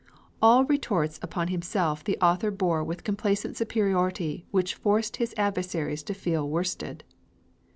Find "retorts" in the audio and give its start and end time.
0.65-1.19